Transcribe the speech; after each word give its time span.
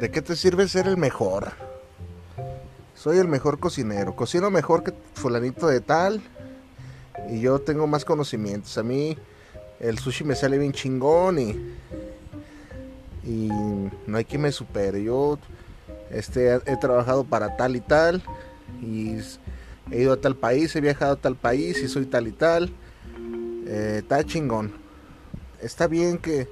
¿De 0.00 0.10
qué 0.10 0.22
te 0.22 0.34
sirve 0.34 0.66
ser 0.66 0.88
el 0.88 0.96
mejor? 0.96 1.52
Soy 2.94 3.18
el 3.18 3.28
mejor 3.28 3.58
cocinero. 3.58 4.16
Cocino 4.16 4.50
mejor 4.50 4.82
que 4.82 4.94
fulanito 5.12 5.66
de 5.66 5.80
tal. 5.80 6.22
Y 7.28 7.40
yo 7.40 7.58
tengo 7.58 7.86
más 7.86 8.06
conocimientos. 8.06 8.78
A 8.78 8.82
mí 8.82 9.18
el 9.78 9.98
sushi 9.98 10.24
me 10.24 10.34
sale 10.34 10.56
bien 10.56 10.72
chingón 10.72 11.38
y... 11.38 11.50
Y 13.24 13.50
no 14.06 14.16
hay 14.16 14.24
quien 14.24 14.40
me 14.40 14.52
supere. 14.52 15.04
Yo 15.04 15.38
este, 16.10 16.54
he 16.64 16.76
trabajado 16.78 17.24
para 17.24 17.58
tal 17.58 17.76
y 17.76 17.80
tal. 17.80 18.22
Y 18.80 19.18
he 19.90 20.00
ido 20.00 20.14
a 20.14 20.16
tal 20.16 20.34
país, 20.34 20.74
he 20.76 20.80
viajado 20.80 21.12
a 21.12 21.16
tal 21.16 21.36
país 21.36 21.76
y 21.82 21.88
soy 21.88 22.06
tal 22.06 22.26
y 22.26 22.32
tal. 22.32 22.72
Eh, 23.66 23.96
está 23.98 24.24
chingón. 24.24 24.72
Está 25.60 25.86
bien 25.88 26.16
que 26.16 26.48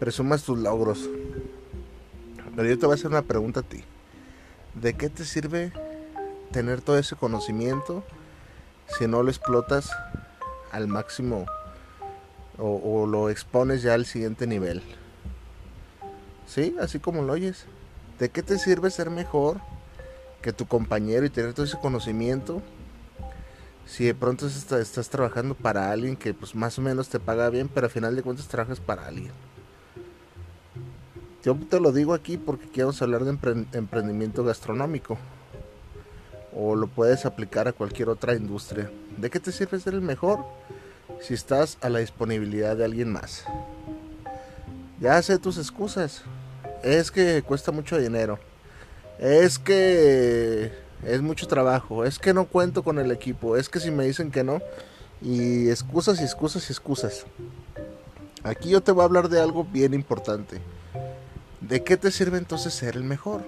presumas 0.00 0.42
tus 0.42 0.58
logros. 0.58 1.08
Pero 2.56 2.68
yo 2.68 2.78
te 2.78 2.86
voy 2.86 2.92
a 2.92 2.96
hacer 2.96 3.10
una 3.10 3.22
pregunta 3.22 3.60
a 3.60 3.62
ti. 3.62 3.84
¿De 4.74 4.94
qué 4.94 5.08
te 5.08 5.24
sirve 5.24 5.72
tener 6.52 6.80
todo 6.80 6.98
ese 6.98 7.16
conocimiento 7.16 8.04
si 8.86 9.08
no 9.08 9.22
lo 9.22 9.30
explotas 9.30 9.90
al 10.70 10.86
máximo 10.86 11.46
o, 12.58 13.06
lo 13.06 13.30
expones 13.30 13.82
ya 13.82 13.94
al 13.94 14.06
siguiente 14.06 14.46
nivel? 14.46 14.82
¿Sí? 16.46 16.76
Así 16.80 17.00
como 17.00 17.22
lo 17.22 17.32
oyes. 17.32 17.66
¿De 18.18 18.28
qué 18.28 18.42
te 18.42 18.58
sirve 18.58 18.90
ser 18.90 19.10
mejor 19.10 19.58
que 20.42 20.52
tu 20.52 20.66
compañero 20.66 21.26
y 21.26 21.30
tener 21.30 21.54
todo 21.54 21.66
ese 21.66 21.78
conocimiento 21.78 22.62
si 23.86 24.04
de 24.04 24.14
pronto 24.14 24.46
estás, 24.46 25.08
trabajando 25.08 25.54
para 25.54 25.90
alguien 25.90 26.16
que 26.16 26.32
pues 26.32 26.54
más 26.54 26.78
o 26.78 26.82
menos 26.82 27.08
te 27.08 27.18
paga 27.20 27.50
bien, 27.50 27.68
pero 27.68 27.86
al 27.86 27.90
final 27.90 28.14
de 28.14 28.22
cuentas 28.22 28.46
trabajas 28.46 28.80
para 28.80 29.06
alguien? 29.06 29.32
Yo 31.44 31.54
te 31.68 31.78
lo 31.78 31.92
digo 31.92 32.14
aquí 32.14 32.38
porque 32.38 32.68
quiero 32.68 32.90
hablar 32.98 33.24
de 33.24 33.66
emprendimiento 33.74 34.44
gastronómico. 34.44 35.18
O 36.56 36.74
lo 36.74 36.86
puedes 36.86 37.26
aplicar 37.26 37.68
a 37.68 37.72
cualquier 37.72 38.08
otra 38.08 38.34
industria. 38.34 38.90
¿De 39.18 39.28
qué 39.28 39.40
te 39.40 39.52
sirve 39.52 39.78
ser 39.78 39.92
el 39.92 40.00
mejor 40.00 40.38
si 41.20 41.34
estás 41.34 41.76
a 41.82 41.90
la 41.90 41.98
disponibilidad 41.98 42.76
de 42.76 42.86
alguien 42.86 43.12
más? 43.12 43.44
Ya 45.00 45.20
sé 45.20 45.38
tus 45.38 45.58
excusas. 45.58 46.22
Es 46.82 47.10
que 47.10 47.42
cuesta 47.42 47.72
mucho 47.72 47.98
dinero. 47.98 48.38
Es 49.18 49.58
que 49.58 50.72
es 51.02 51.20
mucho 51.20 51.46
trabajo. 51.46 52.06
Es 52.06 52.18
que 52.18 52.32
no 52.32 52.46
cuento 52.46 52.82
con 52.82 52.98
el 52.98 53.10
equipo. 53.10 53.58
Es 53.58 53.68
que 53.68 53.80
si 53.80 53.90
me 53.90 54.06
dicen 54.06 54.30
que 54.30 54.44
no. 54.44 54.62
Y 55.20 55.68
excusas 55.68 56.22
y 56.22 56.24
excusas 56.24 56.70
y 56.70 56.72
excusas. 56.72 57.26
Aquí 58.44 58.70
yo 58.70 58.82
te 58.82 58.92
voy 58.92 59.02
a 59.02 59.04
hablar 59.04 59.28
de 59.28 59.42
algo 59.42 59.64
bien 59.64 59.92
importante. 59.92 60.62
¿De 61.68 61.82
qué 61.82 61.96
te 61.96 62.10
sirve 62.10 62.38
entonces 62.38 62.74
ser 62.74 62.96
el 62.96 63.04
mejor? 63.04 63.42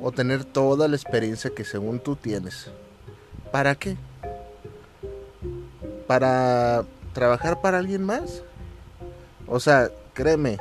O 0.00 0.12
tener 0.12 0.44
toda 0.44 0.88
la 0.88 0.96
experiencia 0.96 1.50
que 1.50 1.64
según 1.64 2.00
tú 2.00 2.16
tienes. 2.16 2.70
¿Para 3.52 3.74
qué? 3.74 3.96
¿Para 6.06 6.84
trabajar 7.12 7.60
para 7.60 7.78
alguien 7.78 8.04
más? 8.04 8.42
O 9.46 9.60
sea, 9.60 9.90
créeme, 10.14 10.58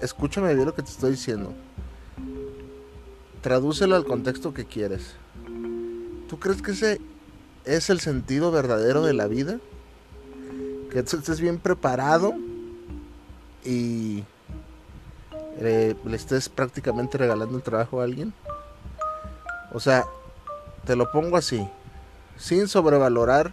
escúchame 0.00 0.54
bien 0.54 0.66
lo 0.66 0.74
que 0.74 0.82
te 0.82 0.90
estoy 0.90 1.12
diciendo. 1.12 1.52
Tradúcelo 3.40 3.96
al 3.96 4.04
contexto 4.04 4.52
que 4.52 4.64
quieres. 4.64 5.14
¿Tú 6.28 6.38
crees 6.38 6.60
que 6.62 6.72
ese 6.72 7.00
es 7.64 7.90
el 7.90 8.00
sentido 8.00 8.50
verdadero 8.50 9.02
de 9.02 9.14
la 9.14 9.26
vida? 9.26 9.58
Que 10.90 11.02
tú 11.02 11.16
estés 11.16 11.40
bien 11.40 11.58
preparado 11.58 12.34
y 13.64 14.24
le 15.60 15.96
estés 16.12 16.48
prácticamente 16.48 17.18
regalando 17.18 17.56
el 17.56 17.62
trabajo 17.62 18.00
a 18.00 18.04
alguien. 18.04 18.32
O 19.72 19.80
sea, 19.80 20.04
te 20.86 20.96
lo 20.96 21.10
pongo 21.12 21.36
así, 21.36 21.68
sin 22.36 22.68
sobrevalorar 22.68 23.52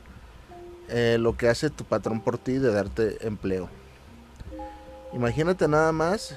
eh, 0.87 1.17
lo 1.19 1.35
que 1.35 1.49
hace 1.49 1.69
tu 1.69 1.83
patrón 1.83 2.21
por 2.21 2.37
ti 2.37 2.53
de 2.53 2.71
darte 2.71 3.25
empleo. 3.25 3.69
Imagínate 5.13 5.67
nada 5.67 5.91
más 5.91 6.35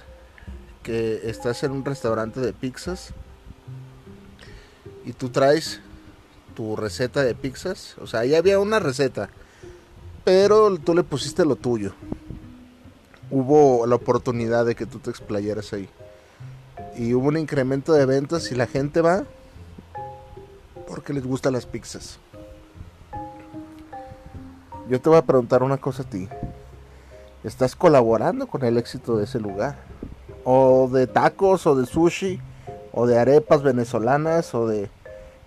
que 0.83 1.29
estás 1.29 1.63
en 1.63 1.73
un 1.73 1.85
restaurante 1.85 2.41
de 2.41 2.53
pizzas 2.53 3.13
y 5.05 5.13
tú 5.13 5.29
traes 5.29 5.81
tu 6.55 6.77
receta 6.77 7.23
de 7.23 7.35
pizzas. 7.35 7.97
O 8.01 8.07
sea, 8.07 8.25
ya 8.25 8.39
había 8.39 8.59
una 8.59 8.79
receta, 8.79 9.29
pero 10.25 10.77
tú 10.79 10.95
le 10.95 11.03
pusiste 11.03 11.45
lo 11.45 11.57
tuyo 11.57 11.93
hubo 13.39 13.87
la 13.87 13.97
oportunidad 13.97 14.67
de 14.67 14.75
que 14.75 14.87
tú 14.87 14.99
te 14.99 15.11
explayaras 15.11 15.73
ahí. 15.73 15.89
Y 16.97 17.15
hubo 17.15 17.29
un 17.29 17.37
incremento 17.37 17.93
de 17.93 18.07
ventas 18.07 18.51
y 18.51 18.55
la 18.55 18.67
gente 18.67 19.01
va 19.01 19.25
porque 20.87 21.13
les 21.13 21.27
gustan 21.27 21.53
las 21.53 21.67
pizzas. 21.67 22.19
Yo 24.89 25.01
te 25.01 25.09
voy 25.09 25.19
a 25.19 25.23
preguntar 25.23 25.63
una 25.63 25.77
cosa 25.77 26.03
a 26.03 26.09
ti. 26.09 26.29
¿Estás 27.45 27.77
colaborando 27.77 28.47
con 28.47 28.65
el 28.65 28.79
éxito 28.79 29.17
de 29.19 29.25
ese 29.25 29.39
lugar? 29.39 29.77
O 30.45 30.89
de 30.91 31.07
tacos, 31.07 31.67
o 31.67 31.75
de 31.75 31.87
sushi, 31.87 32.41
o 32.93 33.07
de 33.07 33.19
arepas 33.19 33.63
venezolanas, 33.63 34.55
o 34.55 34.67
de 34.67 34.91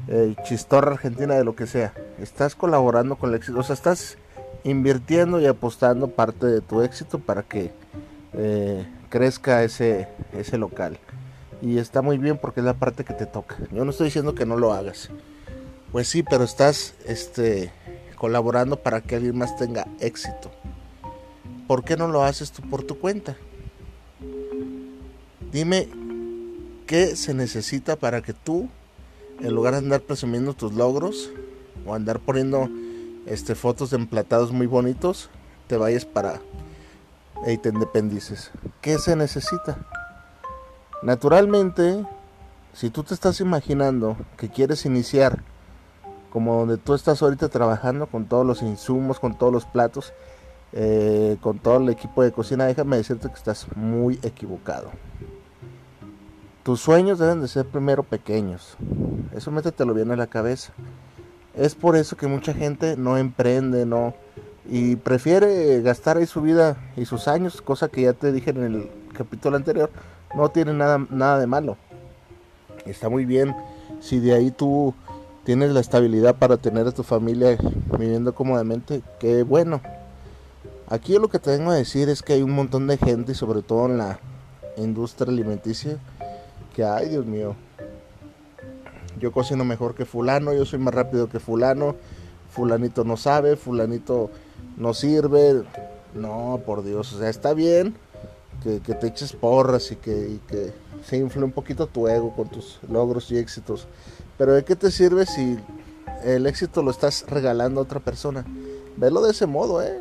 eh, 0.07 0.35
chistorra 0.43 0.91
argentina, 0.91 1.33
de 1.35 1.43
lo 1.43 1.55
que 1.55 1.65
sea. 1.65 1.93
¿Estás 2.19 2.55
colaborando 2.55 3.15
con 3.15 3.31
el 3.31 3.35
éxito? 3.35 3.59
O 3.59 3.63
sea, 3.63 3.73
estás 3.73 4.17
invirtiendo 4.63 5.39
y 5.39 5.45
apostando 5.45 6.09
parte 6.09 6.45
de 6.45 6.61
tu 6.61 6.81
éxito 6.81 7.19
para 7.19 7.43
que 7.43 7.71
eh, 8.33 8.85
crezca 9.09 9.63
ese, 9.63 10.07
ese 10.33 10.57
local. 10.57 10.97
Y 11.61 11.77
está 11.77 12.01
muy 12.01 12.17
bien 12.17 12.37
porque 12.37 12.59
es 12.59 12.65
la 12.65 12.73
parte 12.73 13.03
que 13.03 13.13
te 13.13 13.25
toca. 13.25 13.57
Yo 13.71 13.85
no 13.85 13.91
estoy 13.91 14.05
diciendo 14.05 14.33
que 14.35 14.45
no 14.45 14.57
lo 14.57 14.73
hagas. 14.73 15.09
Pues 15.91 16.07
sí, 16.07 16.23
pero 16.23 16.43
estás 16.43 16.95
este, 17.05 17.71
colaborando 18.15 18.77
para 18.77 19.01
que 19.01 19.15
alguien 19.15 19.37
más 19.37 19.57
tenga 19.57 19.87
éxito. 19.99 20.51
¿Por 21.67 21.83
qué 21.83 21.97
no 21.97 22.07
lo 22.07 22.23
haces 22.23 22.51
tú 22.51 22.61
por 22.69 22.83
tu 22.83 22.97
cuenta? 22.97 23.37
Dime 25.51 25.89
qué 26.87 27.15
se 27.15 27.33
necesita 27.33 27.95
para 27.95 28.21
que 28.21 28.33
tú, 28.33 28.69
en 29.39 29.53
lugar 29.53 29.73
de 29.73 29.79
andar 29.79 30.01
presumiendo 30.01 30.53
tus 30.53 30.73
logros 30.73 31.29
o 31.85 31.93
andar 31.93 32.19
poniendo 32.19 32.69
este, 33.25 33.55
fotos 33.55 33.91
de 33.91 33.97
emplatados 33.97 34.51
muy 34.51 34.67
bonitos, 34.67 35.29
te 35.67 35.77
vayas 35.77 36.05
para 36.05 36.41
y 37.47 37.57
te 37.57 37.69
independices. 37.69 38.51
¿Qué 38.81 38.97
se 38.97 39.15
necesita? 39.15 39.77
Naturalmente, 41.01 42.05
si 42.73 42.89
tú 42.89 43.03
te 43.03 43.13
estás 43.13 43.41
imaginando 43.41 44.15
que 44.37 44.49
quieres 44.49 44.85
iniciar 44.85 45.43
como 46.31 46.59
donde 46.59 46.77
tú 46.77 46.93
estás 46.93 47.21
ahorita 47.21 47.49
trabajando 47.49 48.07
con 48.07 48.25
todos 48.25 48.45
los 48.45 48.61
insumos, 48.61 49.19
con 49.19 49.37
todos 49.37 49.51
los 49.51 49.65
platos, 49.65 50.13
eh, 50.71 51.37
con 51.41 51.59
todo 51.59 51.77
el 51.77 51.89
equipo 51.89 52.23
de 52.23 52.31
cocina, 52.31 52.65
déjame 52.65 52.97
decirte 52.97 53.27
que 53.27 53.35
estás 53.35 53.67
muy 53.75 54.19
equivocado. 54.23 54.91
Tus 56.63 56.79
sueños 56.79 57.19
deben 57.19 57.41
de 57.41 57.47
ser 57.47 57.65
primero 57.65 58.03
pequeños. 58.03 58.77
Eso 59.35 59.51
métetelo 59.51 59.93
bien 59.93 60.11
a 60.11 60.15
la 60.15 60.27
cabeza. 60.27 60.73
Es 61.55 61.75
por 61.75 61.95
eso 61.95 62.15
que 62.15 62.27
mucha 62.27 62.53
gente 62.53 62.95
no 62.97 63.17
emprende, 63.17 63.85
no 63.85 64.13
y 64.69 64.95
prefiere 64.95 65.81
gastar 65.81 66.17
ahí 66.17 66.25
su 66.25 66.41
vida 66.41 66.77
y 66.95 67.05
sus 67.05 67.27
años, 67.27 67.61
cosa 67.61 67.89
que 67.89 68.03
ya 68.03 68.13
te 68.13 68.31
dije 68.31 68.51
en 68.51 68.63
el 68.63 68.89
capítulo 69.13 69.57
anterior, 69.57 69.89
no 70.35 70.49
tiene 70.49 70.73
nada 70.73 71.05
nada 71.09 71.39
de 71.39 71.47
malo. 71.47 71.77
Está 72.85 73.09
muy 73.09 73.25
bien 73.25 73.55
si 73.99 74.19
de 74.19 74.33
ahí 74.33 74.51
tú 74.51 74.93
tienes 75.43 75.71
la 75.71 75.79
estabilidad 75.79 76.35
para 76.35 76.57
tener 76.57 76.87
a 76.87 76.91
tu 76.91 77.03
familia 77.03 77.57
viviendo 77.97 78.33
cómodamente, 78.33 79.01
qué 79.19 79.43
bueno. 79.43 79.81
Aquí 80.87 81.17
lo 81.17 81.29
que 81.29 81.39
te 81.39 81.57
tengo 81.57 81.71
a 81.71 81.75
decir 81.75 82.09
es 82.09 82.21
que 82.21 82.33
hay 82.33 82.41
un 82.41 82.51
montón 82.51 82.87
de 82.87 82.97
gente, 82.97 83.33
sobre 83.33 83.61
todo 83.61 83.85
en 83.87 83.97
la 83.97 84.19
industria 84.77 85.31
alimenticia, 85.31 85.97
que 86.75 86.83
ay 86.83 87.09
Dios 87.09 87.25
mío, 87.25 87.55
yo 89.21 89.31
cocino 89.31 89.63
mejor 89.63 89.93
que 89.93 90.05
fulano, 90.05 90.51
yo 90.53 90.65
soy 90.65 90.79
más 90.79 90.93
rápido 90.93 91.29
que 91.29 91.39
fulano, 91.39 91.95
fulanito 92.49 93.03
no 93.03 93.17
sabe, 93.17 93.55
fulanito 93.55 94.31
no 94.77 94.93
sirve. 94.93 95.63
No, 96.15 96.59
por 96.65 96.83
Dios, 96.83 97.13
o 97.13 97.19
sea, 97.19 97.29
está 97.29 97.53
bien 97.53 97.95
que, 98.61 98.79
te 98.79 99.07
eches 99.07 99.31
porras 99.31 99.91
y 99.91 99.95
que, 99.95 100.73
se 101.05 101.17
infle 101.17 101.43
un 101.43 101.51
poquito 101.51 101.87
tu 101.87 102.07
ego 102.07 102.35
con 102.35 102.49
tus 102.49 102.79
logros 102.89 103.31
y 103.31 103.37
éxitos. 103.37 103.87
Pero 104.37 104.53
¿de 104.53 104.63
qué 104.63 104.75
te 104.75 104.91
sirve 104.91 105.25
si 105.25 105.57
el 106.23 106.45
éxito 106.45 106.83
lo 106.83 106.91
estás 106.91 107.25
regalando 107.27 107.79
a 107.79 107.83
otra 107.83 107.99
persona? 107.99 108.45
Velo 108.97 109.21
de 109.21 109.31
ese 109.31 109.45
modo, 109.45 109.81
¿eh? 109.81 109.99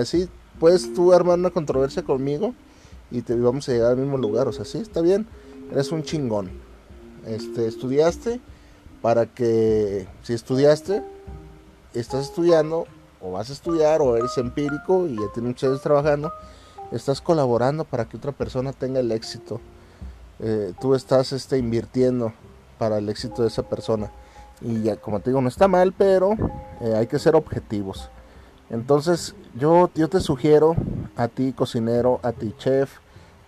Así 0.00 0.28
puedes 0.60 0.94
tú 0.94 1.12
armar 1.12 1.38
una 1.38 1.50
controversia 1.50 2.02
conmigo 2.02 2.54
y 3.10 3.22
te 3.22 3.34
vamos 3.34 3.68
a 3.68 3.72
llegar 3.72 3.92
al 3.92 3.98
mismo 3.98 4.18
lugar. 4.18 4.48
O 4.48 4.52
sea, 4.52 4.64
sí, 4.64 4.78
está 4.78 5.00
bien, 5.00 5.26
eres 5.72 5.90
un 5.92 6.02
chingón 6.04 6.71
este, 7.26 7.66
estudiaste 7.66 8.40
para 9.00 9.26
que 9.26 10.06
si 10.22 10.32
estudiaste, 10.32 11.02
estás 11.94 12.26
estudiando 12.26 12.86
o 13.20 13.32
vas 13.32 13.50
a 13.50 13.52
estudiar 13.52 14.00
o 14.00 14.16
eres 14.16 14.36
empírico 14.38 15.06
y 15.06 15.16
ya 15.16 15.26
tienes 15.34 15.62
años 15.62 15.82
trabajando, 15.82 16.32
estás 16.90 17.20
colaborando 17.20 17.84
para 17.84 18.06
que 18.06 18.16
otra 18.16 18.32
persona 18.32 18.72
tenga 18.72 19.00
el 19.00 19.12
éxito. 19.12 19.60
eh, 20.40 20.72
tú 20.80 20.94
estás 20.94 21.32
este, 21.32 21.58
invirtiendo 21.58 22.32
para 22.78 22.98
el 22.98 23.08
éxito 23.08 23.42
de 23.42 23.48
esa 23.48 23.62
persona. 23.62 24.10
Y 24.60 24.82
ya, 24.82 24.96
como 24.96 25.20
te 25.20 25.30
digo, 25.30 25.40
no 25.40 25.48
está 25.48 25.68
mal, 25.68 25.92
pero 25.92 26.32
eh, 26.80 26.94
hay 26.96 27.06
que 27.06 27.18
ser 27.18 27.36
objetivos. 27.36 28.10
Entonces, 28.70 29.34
yo, 29.54 29.90
yo 29.94 30.08
te 30.08 30.20
sugiero 30.20 30.74
a 31.16 31.28
ti 31.28 31.52
cocinero, 31.52 32.20
a 32.22 32.32
ti 32.32 32.54
chef, 32.58 32.98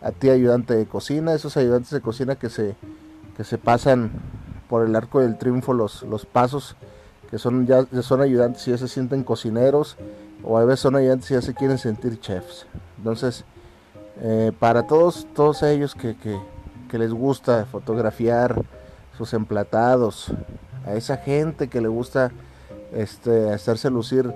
a 0.03 0.13
ti 0.13 0.31
ayudante 0.31 0.77
de 0.77 0.87
cocina, 0.87 1.35
esos 1.35 1.57
ayudantes 1.57 1.91
de 1.91 2.01
cocina 2.01 2.37
que 2.37 2.51
se, 2.51 2.77
que 3.37 3.45
se 3.45 3.59
pasan 3.59 4.11
por 4.69 4.87
el 4.87 4.95
arco 4.97 5.21
del 5.21 5.39
triunfo 5.39 5.73
los, 5.73 6.03
los 6.03 6.27
pasos, 6.27 6.77
que 7.31 7.39
son 7.39 7.67
ya, 7.67 7.85
son 8.03 8.21
ayudantes 8.21 8.67
y 8.69 8.71
ya 8.71 8.79
se 8.79 8.89
sienten 8.89 9.25
cocineros, 9.25 9.97
o 10.43 10.59
a 10.59 10.65
veces 10.65 10.81
son 10.81 10.97
ayudantes 10.97 11.31
y 11.31 11.35
ya 11.35 11.43
se 11.43 11.55
quieren 11.55 11.79
sentir 11.79 12.21
chefs. 12.21 12.67
Entonces, 12.99 13.45
eh, 14.21 14.53
para 14.59 14.87
todos, 14.87 15.27
todos 15.35 15.63
ellos 15.63 15.95
que, 15.95 16.17
que, 16.17 16.39
que 16.89 16.99
les 16.99 17.13
gusta 17.13 17.67
fotografiar 17.67 18.63
sus 19.17 19.33
emplatados, 19.35 20.33
a 20.87 20.95
esa 20.95 21.17
gente 21.17 21.69
que 21.69 21.81
le 21.81 21.89
gusta 21.89 22.31
este, 22.93 23.53
hacerse 23.53 23.91
lucir 23.91 24.33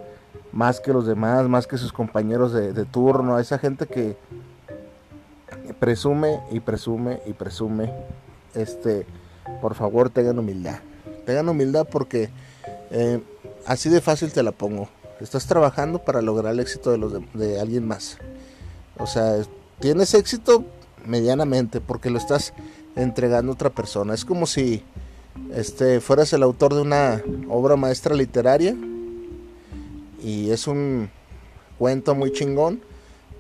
más 0.52 0.80
que 0.80 0.92
los 0.92 1.06
demás, 1.06 1.48
más 1.48 1.66
que 1.66 1.76
sus 1.76 1.92
compañeros 1.92 2.52
de, 2.52 2.84
turno, 2.86 3.36
a 3.36 3.40
esa 3.40 3.58
gente 3.58 3.86
que 3.86 4.16
presume 5.78 6.40
y 6.50 6.60
presume 6.60 7.20
y 7.26 7.32
presume, 7.32 7.92
este, 8.58 9.06
por 9.60 9.74
favor 9.74 10.10
tengan 10.10 10.38
humildad, 10.38 10.80
tengan 11.26 11.48
humildad 11.48 11.86
porque 11.90 12.30
eh, 12.90 13.20
así 13.66 13.88
de 13.88 14.00
fácil 14.00 14.32
te 14.32 14.42
la 14.42 14.52
pongo, 14.52 14.88
estás 15.20 15.46
trabajando 15.46 16.00
para 16.00 16.22
lograr 16.22 16.52
el 16.52 16.60
éxito 16.60 16.96
de, 17.34 17.60
alguien 17.60 17.86
más, 17.86 18.18
o 18.98 19.06
sea, 19.06 19.36
tienes 19.80 20.14
éxito 20.14 20.64
medianamente 21.06 21.80
porque 21.80 22.10
lo 22.10 22.18
estás 22.18 22.52
entregando 22.96 23.52
a 23.52 23.54
otra 23.54 23.70
persona, 23.70 24.14
es 24.14 24.24
como 24.24 24.46
si 24.46 24.82
este, 25.54 26.00
fueras 26.00 26.32
el 26.32 26.42
autor 26.42 26.74
de 26.74 26.82
una 26.82 27.22
obra 27.48 27.76
maestra 27.76 28.14
literaria 28.14 28.74
y 30.22 30.50
es 30.50 30.66
un 30.66 31.10
cuento 31.78 32.14
muy 32.14 32.32
chingón, 32.32 32.80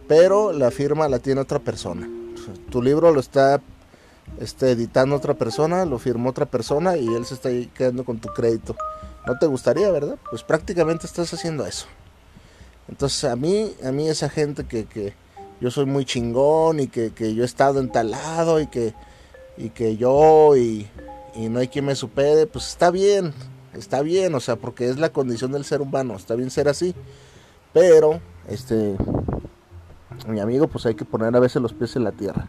pero 0.06 0.52
la 0.52 0.70
firma 0.70 1.08
la 1.08 1.18
tiene 1.18 1.40
otra 1.40 1.58
persona. 1.58 2.08
Tu 2.70 2.82
libro 2.82 3.12
lo 3.12 3.20
está 3.20 3.60
este, 4.40 4.72
editando 4.72 5.16
otra 5.16 5.34
persona, 5.34 5.84
lo 5.84 5.98
firmó 5.98 6.30
otra 6.30 6.46
persona 6.46 6.96
y 6.96 7.06
él 7.06 7.24
se 7.24 7.34
está 7.34 7.50
quedando 7.74 8.04
con 8.04 8.18
tu 8.18 8.28
crédito. 8.28 8.76
No 9.26 9.38
te 9.38 9.46
gustaría, 9.46 9.90
¿verdad? 9.90 10.16
Pues 10.30 10.42
prácticamente 10.42 11.06
estás 11.06 11.32
haciendo 11.34 11.66
eso. 11.66 11.86
Entonces 12.88 13.24
a 13.24 13.36
mí, 13.36 13.74
a 13.84 13.92
mí 13.92 14.08
esa 14.08 14.28
gente 14.30 14.64
que, 14.64 14.86
que 14.86 15.14
yo 15.60 15.70
soy 15.70 15.86
muy 15.86 16.04
chingón 16.04 16.80
y 16.80 16.88
que, 16.88 17.10
que 17.10 17.34
yo 17.34 17.42
he 17.42 17.46
estado 17.46 17.80
entalado 17.80 18.60
y 18.60 18.66
que, 18.66 18.94
y 19.56 19.70
que 19.70 19.96
yo 19.96 20.56
y 20.56 20.88
y 21.38 21.48
no 21.48 21.60
hay 21.60 21.68
quien 21.68 21.84
me 21.84 21.94
supere, 21.94 22.46
pues 22.46 22.66
está 22.66 22.90
bien, 22.90 23.32
está 23.72 24.02
bien, 24.02 24.34
o 24.34 24.40
sea, 24.40 24.56
porque 24.56 24.88
es 24.88 24.98
la 24.98 25.10
condición 25.10 25.52
del 25.52 25.64
ser 25.64 25.80
humano, 25.80 26.16
está 26.16 26.34
bien 26.34 26.50
ser 26.50 26.68
así. 26.68 26.96
Pero, 27.72 28.20
este, 28.48 28.96
mi 30.26 30.40
amigo, 30.40 30.66
pues 30.66 30.84
hay 30.86 30.96
que 30.96 31.04
poner 31.04 31.34
a 31.36 31.38
veces 31.38 31.62
los 31.62 31.72
pies 31.72 31.94
en 31.94 32.02
la 32.02 32.10
tierra. 32.10 32.48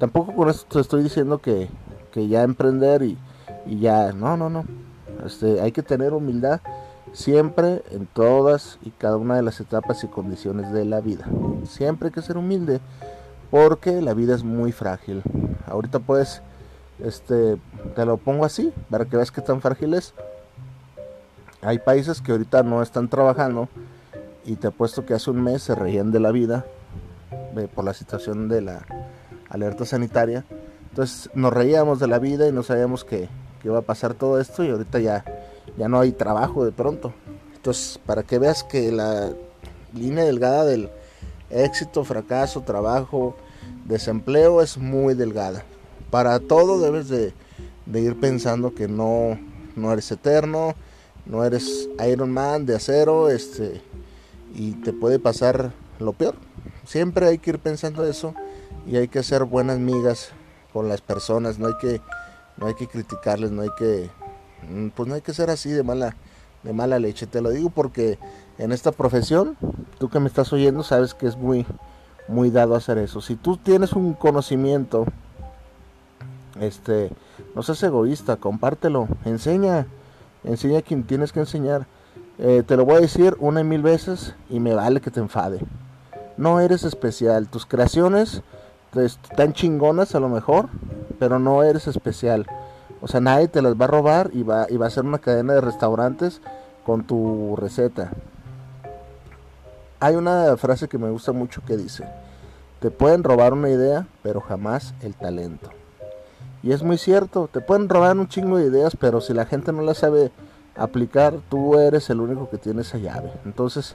Tampoco 0.00 0.34
con 0.34 0.48
esto 0.48 0.66
te 0.68 0.80
estoy 0.80 1.02
diciendo 1.02 1.38
que, 1.38 1.68
que 2.10 2.26
ya 2.26 2.42
emprender 2.42 3.02
y, 3.02 3.18
y, 3.66 3.78
ya, 3.80 4.12
no, 4.12 4.36
no, 4.36 4.48
no. 4.48 4.64
Este, 5.26 5.60
hay 5.60 5.72
que 5.72 5.82
tener 5.82 6.14
humildad 6.14 6.60
siempre 7.12 7.82
en 7.90 8.06
todas 8.06 8.78
y 8.82 8.90
cada 8.90 9.18
una 9.18 9.36
de 9.36 9.42
las 9.42 9.60
etapas 9.60 10.02
y 10.02 10.08
condiciones 10.08 10.72
de 10.72 10.86
la 10.86 11.00
vida. 11.00 11.26
Siempre 11.68 12.08
hay 12.08 12.12
que 12.12 12.22
ser 12.22 12.38
humilde 12.38 12.80
porque 13.50 14.00
la 14.00 14.14
vida 14.14 14.34
es 14.34 14.42
muy 14.42 14.72
frágil. 14.72 15.22
Ahorita 15.66 15.98
puedes 15.98 16.40
este, 17.04 17.58
te 17.94 18.06
lo 18.06 18.16
pongo 18.16 18.46
así, 18.46 18.72
para 18.88 19.04
que 19.04 19.16
veas 19.16 19.30
que 19.30 19.42
tan 19.42 19.60
frágil 19.60 19.92
es. 19.92 20.14
Hay 21.62 21.78
países 21.78 22.22
que 22.22 22.32
ahorita 22.32 22.62
no 22.62 22.82
están 22.82 23.08
trabajando 23.08 23.68
y 24.46 24.56
te 24.56 24.68
apuesto 24.68 25.04
que 25.04 25.12
hace 25.12 25.30
un 25.30 25.42
mes 25.42 25.62
se 25.62 25.74
reían 25.74 26.10
de 26.10 26.20
la 26.20 26.32
vida 26.32 26.64
por 27.74 27.84
la 27.84 27.92
situación 27.92 28.48
de 28.48 28.62
la 28.62 28.86
alerta 29.50 29.84
sanitaria. 29.84 30.46
Entonces 30.88 31.30
nos 31.34 31.52
reíamos 31.52 32.00
de 32.00 32.06
la 32.06 32.18
vida 32.18 32.48
y 32.48 32.52
no 32.52 32.62
sabíamos 32.62 33.04
que, 33.04 33.28
que 33.60 33.68
iba 33.68 33.78
a 33.78 33.82
pasar 33.82 34.14
todo 34.14 34.40
esto 34.40 34.64
y 34.64 34.70
ahorita 34.70 34.98
ya, 34.98 35.24
ya 35.76 35.88
no 35.88 36.00
hay 36.00 36.12
trabajo 36.12 36.64
de 36.64 36.72
pronto. 36.72 37.12
Entonces, 37.54 38.00
para 38.06 38.22
que 38.22 38.38
veas 38.38 38.64
que 38.64 38.90
la 38.90 39.30
línea 39.92 40.24
delgada 40.24 40.64
del 40.64 40.88
éxito, 41.50 42.04
fracaso, 42.04 42.62
trabajo, 42.62 43.36
desempleo 43.84 44.62
es 44.62 44.78
muy 44.78 45.12
delgada 45.12 45.62
para 46.10 46.40
todo 46.40 46.80
debes 46.80 47.08
de, 47.08 47.32
ir 47.94 48.18
pensando 48.18 48.74
que 48.74 48.88
no, 48.88 49.38
no 49.76 49.92
eres 49.92 50.10
eterno, 50.10 50.74
no 51.24 51.44
eres 51.44 51.88
Iron 52.08 52.32
Man 52.32 52.66
de 52.66 52.76
acero, 52.76 53.30
este, 53.30 53.80
y 54.54 54.72
te 54.72 54.92
puede 54.92 55.18
pasar 55.18 55.72
lo 55.98 56.12
peor. 56.12 56.34
Siempre 56.84 57.28
hay 57.28 57.38
que 57.38 57.50
ir 57.50 57.58
pensando 57.58 58.04
eso 58.04 58.34
y 58.86 58.96
hay 58.96 59.08
que 59.08 59.20
hacer 59.20 59.44
buenas 59.44 59.78
migas 59.78 60.30
con 60.72 60.88
las 60.88 61.00
personas, 61.00 61.58
no 61.58 61.68
hay 61.68 61.74
que, 61.80 62.00
no 62.56 62.66
hay 62.66 62.74
que 62.74 62.86
criticarles, 62.86 63.50
no 63.50 63.62
hay 63.62 63.70
que, 63.76 64.10
mm, 64.68 64.88
pues 64.88 65.08
no 65.08 65.14
hay 65.14 65.20
que 65.20 65.34
ser 65.34 65.50
así 65.50 65.70
de 65.70 65.82
mala, 65.82 66.16
de 66.62 66.72
mala 66.72 66.98
leche. 66.98 67.26
Te 67.26 67.40
lo 67.40 67.50
digo 67.50 67.70
porque 67.70 68.18
en 68.58 68.72
esta 68.72 68.92
profesión, 68.92 69.56
tú 69.98 70.08
que 70.08 70.20
me 70.20 70.28
estás 70.28 70.52
oyendo, 70.52 70.82
sabes 70.82 71.14
que 71.14 71.26
es 71.26 71.36
muy, 71.36 71.66
muy 72.28 72.50
dado 72.50 72.74
hacer 72.74 72.98
eso. 72.98 73.20
Si 73.20 73.36
tú 73.36 73.56
tienes 73.56 73.92
un 73.92 74.14
conocimiento 74.14 75.06
este, 76.60 77.10
no 77.54 77.62
seas 77.62 77.82
egoísta, 77.82 78.36
compártelo, 78.36 79.08
enseña, 79.24 79.86
enseña 80.44 80.80
a 80.80 80.82
quien 80.82 81.04
tienes 81.04 81.32
que 81.32 81.40
enseñar. 81.40 81.86
Eh, 82.38 82.62
te 82.66 82.76
lo 82.76 82.84
voy 82.84 82.96
a 82.96 83.00
decir 83.00 83.36
una 83.38 83.60
y 83.60 83.64
mil 83.64 83.82
veces 83.82 84.34
y 84.48 84.60
me 84.60 84.74
vale 84.74 85.00
que 85.00 85.10
te 85.10 85.20
enfade. 85.20 85.60
No 86.36 86.60
eres 86.60 86.84
especial, 86.84 87.48
tus 87.48 87.66
creaciones 87.66 88.42
están 88.94 89.52
chingonas 89.52 90.14
a 90.14 90.20
lo 90.20 90.28
mejor, 90.28 90.68
pero 91.18 91.38
no 91.38 91.62
eres 91.62 91.86
especial. 91.86 92.46
O 93.00 93.08
sea, 93.08 93.20
nadie 93.20 93.48
te 93.48 93.62
las 93.62 93.74
va 93.74 93.84
a 93.86 93.88
robar 93.88 94.30
y 94.32 94.42
va, 94.42 94.66
y 94.68 94.76
va 94.76 94.86
a 94.86 94.90
ser 94.90 95.04
una 95.04 95.18
cadena 95.18 95.54
de 95.54 95.60
restaurantes 95.60 96.40
con 96.84 97.04
tu 97.04 97.56
receta. 97.56 98.10
Hay 100.00 100.16
una 100.16 100.56
frase 100.56 100.88
que 100.88 100.98
me 100.98 101.10
gusta 101.10 101.32
mucho 101.32 101.62
que 101.64 101.76
dice, 101.76 102.04
te 102.80 102.90
pueden 102.90 103.22
robar 103.22 103.52
una 103.52 103.68
idea, 103.68 104.06
pero 104.22 104.40
jamás 104.40 104.94
el 105.02 105.14
talento. 105.14 105.70
Y 106.62 106.72
es 106.72 106.82
muy 106.82 106.98
cierto, 106.98 107.48
te 107.50 107.60
pueden 107.60 107.88
robar 107.88 108.16
un 108.18 108.28
chingo 108.28 108.58
de 108.58 108.66
ideas, 108.66 108.96
pero 108.98 109.20
si 109.20 109.32
la 109.32 109.46
gente 109.46 109.72
no 109.72 109.82
las 109.82 109.98
sabe 109.98 110.30
aplicar, 110.76 111.34
tú 111.48 111.78
eres 111.78 112.10
el 112.10 112.20
único 112.20 112.50
que 112.50 112.58
tiene 112.58 112.82
esa 112.82 112.98
llave. 112.98 113.32
Entonces, 113.44 113.94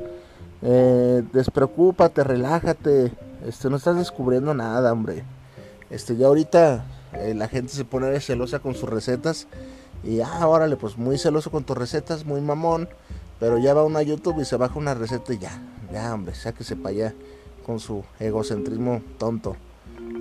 eh, 0.62 1.24
despreocúpate, 1.32 2.24
relájate, 2.24 3.12
este, 3.48 3.70
no 3.70 3.78
estás 3.78 3.98
descubriendo 3.98 4.54
nada, 4.54 4.92
hombre. 4.92 5.24
Este, 5.90 6.16
ya 6.16 6.28
ahorita 6.28 6.86
eh, 7.14 7.34
la 7.36 7.48
gente 7.48 7.74
se 7.74 7.86
pone 7.86 8.20
celosa 8.20 8.60
con 8.60 8.76
sus 8.76 8.90
recetas 8.90 9.48
y 10.04 10.22
ah, 10.22 10.48
órale, 10.48 10.76
pues 10.78 10.98
muy 10.98 11.18
celoso 11.18 11.52
con 11.52 11.64
tus 11.64 11.78
recetas, 11.78 12.26
muy 12.26 12.42
mamón, 12.42 12.90
pero 13.40 13.58
ya 13.58 13.74
va 13.74 13.84
una 13.84 14.02
YouTube 14.02 14.42
y 14.42 14.46
se 14.46 14.58
baja 14.58 14.78
una 14.78 14.94
receta 14.94 15.34
y 15.34 15.38
ya, 15.38 15.62
ya, 15.92 16.14
hombre, 16.14 16.36
sáquese 16.36 16.76
para 16.76 16.90
allá 16.90 17.14
con 17.66 17.80
su 17.80 18.04
egocentrismo 18.20 19.02
tonto. 19.18 19.56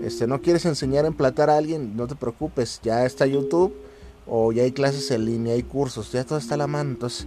Este, 0.02 0.26
no 0.26 0.40
quieres 0.40 0.64
enseñar 0.66 1.04
a 1.04 1.08
emplatar 1.08 1.50
a 1.50 1.56
alguien, 1.56 1.96
no 1.96 2.06
te 2.06 2.14
preocupes, 2.14 2.80
ya 2.82 3.04
está 3.04 3.26
YouTube 3.26 3.74
o 4.26 4.52
ya 4.52 4.62
hay 4.62 4.72
clases 4.72 5.10
en 5.10 5.24
línea, 5.24 5.54
hay 5.54 5.62
cursos, 5.62 6.12
ya 6.12 6.24
todo 6.24 6.38
está 6.38 6.54
a 6.54 6.58
la 6.58 6.66
mano. 6.66 6.90
Entonces, 6.90 7.26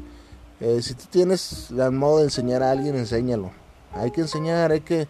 eh, 0.59 0.81
si 0.81 0.93
tú 0.95 1.05
tienes 1.09 1.69
el 1.71 1.91
modo 1.91 2.19
de 2.19 2.25
enseñar 2.25 2.63
a 2.63 2.71
alguien, 2.71 2.95
enséñalo. 2.95 3.51
Hay 3.93 4.11
que 4.11 4.21
enseñar, 4.21 4.71
hay 4.71 4.81
que, 4.81 5.07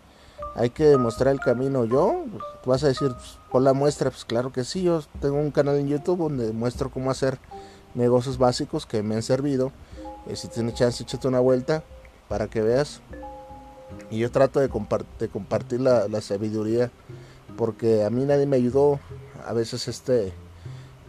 hay 0.57 0.71
que 0.71 0.97
mostrar 0.97 1.33
el 1.33 1.39
camino. 1.39 1.85
Yo, 1.85 2.25
tú 2.63 2.71
vas 2.71 2.83
a 2.83 2.87
decir, 2.87 3.11
pues, 3.11 3.37
por 3.51 3.61
la 3.61 3.73
muestra, 3.73 4.09
pues 4.09 4.25
claro 4.25 4.51
que 4.51 4.63
sí, 4.63 4.83
yo 4.83 5.01
tengo 5.21 5.37
un 5.37 5.51
canal 5.51 5.77
en 5.77 5.87
YouTube 5.87 6.17
donde 6.17 6.51
muestro 6.51 6.89
cómo 6.89 7.11
hacer 7.11 7.37
negocios 7.93 8.37
básicos 8.37 8.85
que 8.85 9.03
me 9.03 9.15
han 9.15 9.23
servido. 9.23 9.71
Eh, 10.27 10.35
si 10.35 10.47
tienes 10.47 10.73
chance, 10.73 11.03
échate 11.03 11.27
una 11.27 11.39
vuelta 11.39 11.83
para 12.27 12.47
que 12.47 12.61
veas. 12.61 13.01
Y 14.09 14.17
yo 14.17 14.31
trato 14.31 14.59
de, 14.59 14.67
compartir 14.67 15.79
la, 15.79 16.07
la 16.07 16.21
sabiduría 16.21 16.91
porque 17.55 18.03
a 18.03 18.09
mí 18.09 18.25
nadie 18.25 18.45
me 18.45 18.57
ayudó 18.57 18.99
a 19.45 19.53
veces 19.53 19.87
este 19.87 20.33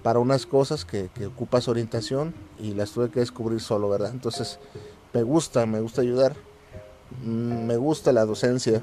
para 0.02 0.20
unas 0.20 0.46
cosas 0.46 0.84
que, 0.84 1.10
que 1.14 1.26
ocupas 1.26 1.68
orientación 1.68 2.34
y 2.58 2.74
las 2.74 2.92
tuve 2.92 3.10
que 3.10 3.20
descubrir 3.20 3.60
solo, 3.60 3.88
¿verdad? 3.88 4.10
Entonces 4.12 4.58
me 5.12 5.22
gusta, 5.22 5.66
me 5.66 5.80
gusta 5.80 6.02
ayudar, 6.02 6.36
mm, 7.24 7.66
me 7.66 7.76
gusta 7.76 8.12
la 8.12 8.24
docencia, 8.24 8.80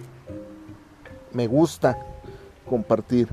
me 1.36 1.48
gusta 1.48 1.98
compartir, 2.68 3.28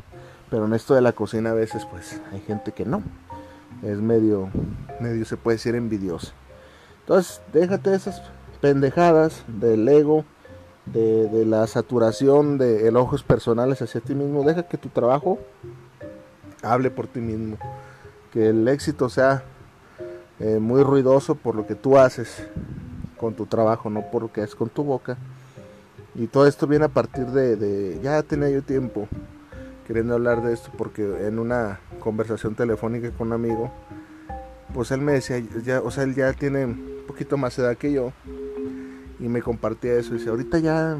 pero 0.50 0.66
en 0.66 0.74
esto 0.74 0.94
de 0.94 1.00
la 1.00 1.12
cocina 1.12 1.50
a 1.50 1.54
veces 1.54 1.86
pues 1.86 2.20
hay 2.32 2.40
gente 2.40 2.72
que 2.72 2.84
no, 2.84 3.02
es 3.82 3.98
medio, 3.98 4.50
medio 5.00 5.24
se 5.24 5.36
puede 5.36 5.56
decir 5.56 5.74
envidiosa. 5.74 6.32
Entonces 7.00 7.40
déjate 7.52 7.94
esas 7.94 8.22
pendejadas 8.60 9.44
del 9.46 9.88
ego, 9.88 10.24
de, 10.86 11.44
la 11.46 11.66
saturación 11.66 12.58
de 12.58 12.88
elogios 12.88 13.22
personales 13.22 13.82
hacia 13.82 14.00
ti 14.00 14.14
mismo. 14.14 14.44
Deja 14.44 14.64
que 14.64 14.78
tu 14.78 14.88
trabajo 14.88 15.38
hable 16.62 16.90
por 16.90 17.06
ti 17.06 17.20
mismo. 17.20 17.56
Que 18.32 18.48
el 18.48 18.66
éxito 18.68 19.08
sea 19.08 19.44
eh, 20.40 20.58
muy 20.58 20.82
ruidoso 20.82 21.34
por 21.34 21.54
lo 21.54 21.66
que 21.66 21.74
tú 21.74 21.98
haces 21.98 22.46
con 23.18 23.34
tu 23.34 23.46
trabajo, 23.46 23.90
no 23.90 24.10
por 24.10 24.22
lo 24.22 24.32
que 24.32 24.42
haces 24.42 24.54
con 24.54 24.68
tu 24.68 24.82
boca. 24.82 25.16
Y 26.14 26.26
todo 26.26 26.46
esto 26.46 26.66
viene 26.66 26.84
a 26.84 26.88
partir 26.88 27.26
de, 27.26 27.56
de, 27.56 28.00
ya 28.02 28.22
tenía 28.22 28.50
yo 28.50 28.62
tiempo 28.62 29.08
queriendo 29.86 30.14
hablar 30.14 30.42
de 30.42 30.52
esto 30.52 30.70
porque 30.76 31.26
en 31.26 31.38
una 31.38 31.80
conversación 32.00 32.54
telefónica 32.54 33.10
con 33.10 33.28
un 33.28 33.32
amigo, 33.32 33.72
pues 34.74 34.90
él 34.90 35.00
me 35.00 35.12
decía, 35.12 35.38
ya, 35.64 35.80
o 35.80 35.90
sea, 35.90 36.04
él 36.04 36.14
ya 36.14 36.32
tiene 36.32 36.66
un 36.66 37.04
poquito 37.06 37.36
más 37.36 37.58
edad 37.58 37.76
que 37.76 37.92
yo 37.92 38.12
y 39.18 39.28
me 39.28 39.42
compartía 39.42 39.94
eso 39.94 40.14
y 40.14 40.18
dice, 40.18 40.30
ahorita 40.30 40.58
ya 40.58 40.98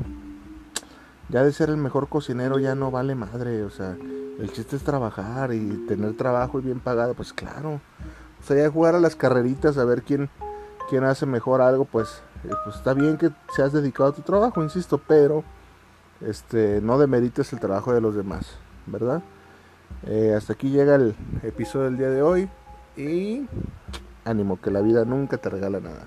ya 1.29 1.43
de 1.43 1.53
ser 1.53 1.71
el 1.71 1.79
mejor 1.79 2.09
cocinero 2.09 2.59
ya 2.59 2.75
no 2.75 2.91
vale 2.91 3.15
madre, 3.15 3.63
o 3.63 3.71
sea, 3.71 3.97
el 4.39 4.53
chiste 4.53 4.77
es 4.77 4.83
trabajar 4.83 5.55
y 5.55 5.85
tener 5.89 6.15
trabajo 6.17 6.59
y 6.59 6.63
bien 6.63 6.81
pagado, 6.81 7.15
pues 7.15 7.33
claro. 7.33 7.81
O 8.41 8.45
sea, 8.45 8.57
ya 8.57 8.71
jugar 8.71 8.95
a 8.95 9.01
las 9.01 9.17
carreritas 9.17 9.79
a 9.79 9.85
ver 9.85 10.03
quién 10.03 10.29
quién 10.91 11.05
hace 11.05 11.25
mejor 11.27 11.63
algo, 11.63 11.85
pues 11.85 12.23
pues 12.65 12.77
está 12.77 12.95
bien 12.95 13.17
que 13.17 13.31
seas 13.55 13.73
dedicado 13.73 14.11
a 14.11 14.13
tu 14.13 14.23
trabajo, 14.23 14.63
insisto, 14.63 14.99
pero 14.99 15.45
este 16.21 16.81
no 16.81 16.99
demerites 16.99 17.53
el 17.53 17.61
trabajo 17.61 17.93
de 17.93 18.01
los 18.01 18.15
demás, 18.15 18.57
¿verdad? 18.87 19.23
Eh, 20.07 20.35
hasta 20.37 20.55
aquí 20.55 20.71
llega 20.71 20.97
el 20.97 21.15
episodio 21.43 21.85
del 21.87 21.99
día 21.99 22.11
de 22.11 22.23
hoy 22.23 22.49
y 22.97 23.47
ánimo 24.25 24.61
que 24.61 24.71
la 24.71 24.81
vida 24.81 25.05
nunca 25.05 25.37
te 25.37 25.49
regala 25.51 25.81
nada. 25.81 26.07